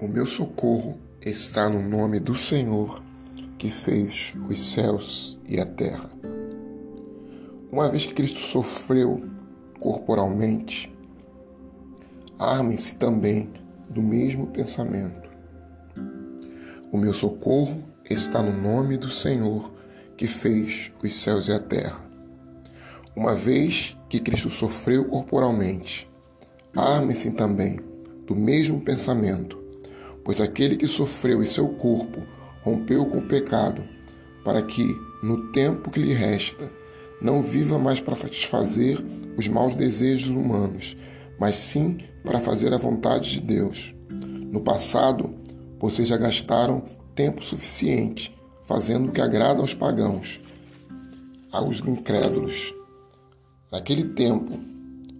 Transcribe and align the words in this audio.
O 0.00 0.08
meu 0.08 0.24
socorro 0.24 0.98
está 1.20 1.68
no 1.68 1.86
nome 1.86 2.18
do 2.18 2.34
Senhor 2.34 3.02
que 3.58 3.68
fez 3.68 4.32
os 4.48 4.58
céus 4.58 5.38
e 5.46 5.60
a 5.60 5.66
terra. 5.66 6.10
Uma 7.70 7.90
vez 7.90 8.06
que 8.06 8.14
Cristo 8.14 8.40
sofreu 8.40 9.20
corporalmente, 9.78 10.90
armem-se 12.38 12.96
também 12.96 13.52
do 13.90 14.00
mesmo 14.00 14.46
pensamento. 14.46 15.28
O 16.90 16.96
meu 16.96 17.12
socorro 17.12 17.84
está 18.08 18.42
no 18.42 18.58
nome 18.58 18.96
do 18.96 19.10
Senhor 19.10 19.70
que 20.16 20.26
fez 20.26 20.90
os 21.04 21.14
céus 21.14 21.48
e 21.48 21.52
a 21.52 21.60
terra. 21.60 22.02
Uma 23.14 23.34
vez 23.34 23.98
que 24.08 24.18
Cristo 24.18 24.48
sofreu 24.48 25.04
corporalmente, 25.04 26.10
armem-se 26.74 27.32
também 27.32 27.78
do 28.26 28.34
mesmo 28.34 28.80
pensamento 28.80 29.59
pois 30.24 30.40
aquele 30.40 30.76
que 30.76 30.86
sofreu 30.86 31.42
em 31.42 31.46
seu 31.46 31.68
corpo 31.68 32.22
rompeu 32.62 33.04
com 33.06 33.18
o 33.18 33.28
pecado, 33.28 33.82
para 34.44 34.62
que, 34.62 34.84
no 35.22 35.50
tempo 35.52 35.90
que 35.90 36.00
lhe 36.00 36.12
resta, 36.12 36.70
não 37.20 37.42
viva 37.42 37.78
mais 37.78 38.00
para 38.00 38.16
satisfazer 38.16 38.98
os 39.36 39.48
maus 39.48 39.74
desejos 39.74 40.34
humanos, 40.34 40.96
mas 41.38 41.56
sim 41.56 41.98
para 42.24 42.40
fazer 42.40 42.72
a 42.72 42.78
vontade 42.78 43.30
de 43.32 43.40
Deus. 43.40 43.94
No 44.08 44.60
passado, 44.60 45.34
vocês 45.78 46.08
já 46.08 46.16
gastaram 46.16 46.84
tempo 47.14 47.44
suficiente 47.44 48.34
fazendo 48.62 49.08
o 49.08 49.12
que 49.12 49.20
agrada 49.20 49.60
aos 49.60 49.74
pagãos, 49.74 50.40
aos 51.50 51.80
incrédulos. 51.80 52.72
Naquele 53.70 54.10
tempo, 54.10 54.60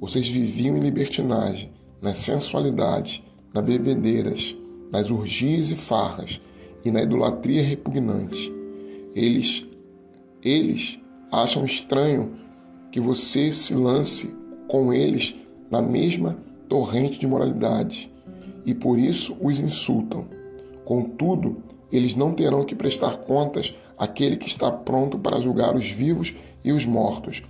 vocês 0.00 0.28
viviam 0.28 0.76
em 0.76 0.80
libertinagem, 0.80 1.72
na 2.02 2.12
sensualidade, 2.14 3.24
na 3.54 3.62
bebedeiras, 3.62 4.56
nas 4.90 5.10
urgias 5.10 5.70
e 5.70 5.76
farras 5.76 6.40
e 6.84 6.90
na 6.90 7.02
idolatria 7.02 7.62
repugnante. 7.62 8.52
Eles, 9.14 9.66
eles 10.42 10.98
acham 11.30 11.64
estranho 11.64 12.32
que 12.90 13.00
você 13.00 13.52
se 13.52 13.74
lance 13.74 14.34
com 14.68 14.92
eles 14.92 15.34
na 15.70 15.82
mesma 15.82 16.38
torrente 16.68 17.18
de 17.18 17.26
moralidade 17.26 18.12
e 18.64 18.74
por 18.74 18.98
isso 18.98 19.36
os 19.40 19.60
insultam. 19.60 20.26
Contudo, 20.84 21.62
eles 21.90 22.14
não 22.14 22.32
terão 22.32 22.64
que 22.64 22.74
prestar 22.74 23.18
contas 23.18 23.74
àquele 23.98 24.36
que 24.36 24.48
está 24.48 24.70
pronto 24.70 25.18
para 25.18 25.40
julgar 25.40 25.74
os 25.74 25.90
vivos 25.90 26.34
e 26.64 26.72
os 26.72 26.84
mortos. 26.84 27.42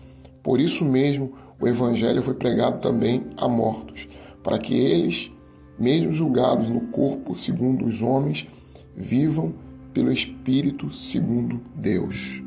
Por 0.43 0.61
isso 0.61 0.85
mesmo, 0.85 1.33
o 1.61 1.67
Evangelho 1.67 2.23
foi 2.23 2.35
pregado 2.35 2.81
também 2.81 3.25
a 3.37 3.49
mortos, 3.49 4.07
para 4.43 4.59
que 4.59 4.75
eles 4.75 5.33
mesmo 5.79 6.13
julgados 6.13 6.69
no 6.69 6.81
corpo 6.89 7.35
segundo 7.35 7.85
os 7.85 8.03
homens, 8.03 8.47
vivam 8.95 9.55
pelo 9.93 10.13
Espírito 10.13 10.93
segundo 10.93 11.61
Deus. 11.75 12.43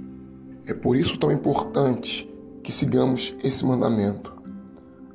É 0.66 0.74
por 0.74 0.96
isso 0.96 1.18
tão 1.18 1.32
importante 1.32 2.30
que 2.64 2.72
sigamos 2.72 3.36
esse 3.44 3.66
mandamento. 3.66 4.34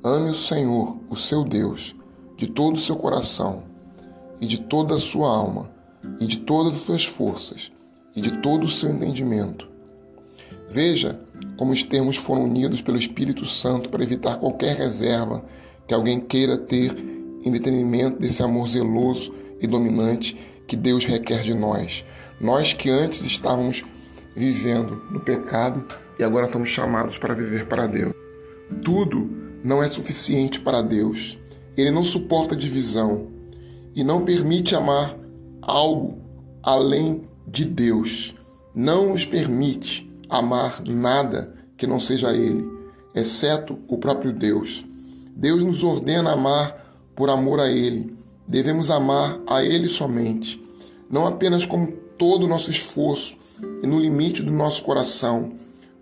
Ame 0.03 0.31
o 0.31 0.35
Senhor, 0.35 0.99
o 1.09 1.17
seu 1.17 1.45
Deus, 1.45 1.95
de 2.37 2.47
todo 2.47 2.75
o 2.75 2.81
seu 2.81 2.97
coração, 2.97 3.63
e 4.41 4.47
de 4.47 4.59
toda 4.59 4.95
a 4.95 4.99
sua 4.99 5.29
alma, 5.29 5.71
e 6.21 6.27
de 6.27 6.39
todas 6.39 6.75
as 6.75 6.81
suas 6.81 7.05
forças, 7.05 7.71
e 8.15 8.21
de 8.21 8.39
todo 8.43 8.65
o 8.65 8.69
seu 8.69 8.91
entendimento. 8.91 9.69
Veja 10.69 11.21
como 11.57 11.73
os 11.73 11.83
termos 11.83 12.17
foram 12.17 12.45
unidos 12.45 12.83
pelo 12.83 12.99
Espírito 12.99 13.45
Santo 13.45 13.89
para 13.89 14.03
evitar 14.03 14.39
qualquer 14.39 14.77
reserva 14.77 15.45
que 15.87 15.95
alguém 15.95 16.19
queira 16.19 16.57
ter 16.57 17.14
em 17.45 17.51
detrimento 17.51 18.19
desse 18.19 18.43
amor 18.43 18.69
zeloso 18.69 19.35
e 19.61 19.67
dominante 19.67 20.37
que 20.67 20.77
Deus 20.77 21.05
requer 21.05 21.43
de 21.43 21.55
nós. 21.55 22.05
Nós 22.41 22.73
que 22.73 22.91
antes 22.91 23.25
estávamos 23.25 23.85
vivendo 24.35 25.03
no 25.11 25.21
pecado 25.21 25.85
e 26.19 26.25
agora 26.25 26.47
estamos 26.47 26.69
chamados 26.69 27.19
para 27.19 27.35
viver 27.35 27.67
para 27.67 27.87
Deus. 27.87 28.15
Tudo 28.83 29.31
não 29.63 29.83
é 29.83 29.89
suficiente 29.89 30.61
para 30.61 30.83
Deus. 30.83 31.39
Ele 31.77 31.91
não 31.91 32.05
suporta 32.05 32.57
divisão 32.57 33.29
e 33.95 34.03
não 34.03 34.25
permite 34.25 34.75
amar 34.75 35.17
algo 35.61 36.19
além 36.63 37.29
de 37.47 37.65
Deus. 37.65 38.35
Não 38.75 39.11
nos 39.11 39.25
permite 39.25 40.11
amar 40.29 40.83
nada 40.87 41.55
que 41.77 41.87
não 41.87 42.01
seja 42.01 42.35
Ele, 42.35 42.65
exceto 43.15 43.79
o 43.89 43.99
próprio 43.99 44.33
Deus. 44.33 44.85
Deus 45.37 45.63
nos 45.63 45.83
ordena 45.83 46.33
amar 46.33 46.84
por 47.15 47.31
amor 47.31 47.61
a 47.61 47.69
Ele. 47.69 48.17
Devemos 48.47 48.91
amar 48.91 49.41
a 49.47 49.65
Ele 49.65 49.89
somente, 49.89 50.63
não 51.11 51.27
apenas 51.27 51.65
com 51.65 51.87
todo 52.19 52.45
o 52.45 52.49
nosso 52.49 52.71
esforço 52.71 53.37
e 53.83 53.87
no 53.87 53.99
limite 53.99 54.43
do 54.43 54.53
nosso 54.53 54.83
coração, 54.83 55.53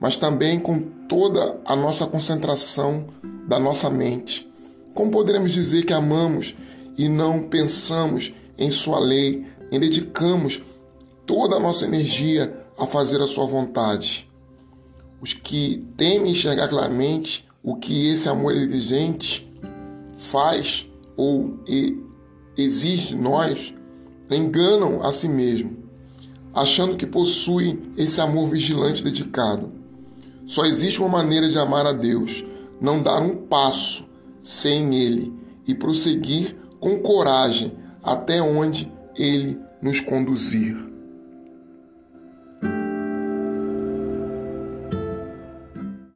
mas 0.00 0.16
também 0.16 0.58
com 0.58 0.80
toda 1.08 1.60
a 1.64 1.76
nossa 1.76 2.06
concentração 2.06 3.06
da 3.46 3.58
nossa 3.58 3.88
mente. 3.88 4.48
Como 4.94 5.10
poderemos 5.10 5.52
dizer 5.52 5.84
que 5.84 5.92
amamos 5.92 6.54
e 6.96 7.08
não 7.08 7.42
pensamos 7.42 8.34
em 8.58 8.70
Sua 8.70 8.98
lei, 8.98 9.46
e 9.70 9.78
dedicamos 9.78 10.62
toda 11.24 11.56
a 11.56 11.60
nossa 11.60 11.86
energia 11.86 12.54
a 12.76 12.86
fazer 12.86 13.22
a 13.22 13.26
Sua 13.26 13.46
vontade? 13.46 14.30
Os 15.20 15.32
que 15.32 15.86
temem 15.96 16.32
enxergar 16.32 16.68
claramente 16.68 17.46
o 17.62 17.76
que 17.76 18.08
esse 18.08 18.28
amor 18.28 18.52
exigente 18.54 19.50
faz 20.16 20.88
ou 21.16 21.58
exige 22.56 23.14
nós 23.14 23.74
enganam 24.30 25.02
a 25.02 25.12
si 25.12 25.28
mesmo, 25.28 25.76
achando 26.54 26.96
que 26.96 27.06
possuem 27.06 27.92
esse 27.96 28.20
amor 28.20 28.48
vigilante 28.48 29.04
dedicado. 29.04 29.72
Só 30.46 30.64
existe 30.64 31.00
uma 31.00 31.08
maneira 31.08 31.48
de 31.48 31.58
amar 31.58 31.86
a 31.86 31.92
Deus: 31.92 32.44
não 32.80 33.02
dar 33.02 33.20
um 33.20 33.36
passo 33.46 34.06
sem 34.42 34.94
Ele 34.94 35.32
e 35.66 35.74
prosseguir 35.74 36.56
com 36.80 36.98
coragem 37.00 37.72
até 38.02 38.42
onde 38.42 38.92
Ele 39.16 39.58
nos 39.80 40.00
conduzir. 40.00 40.76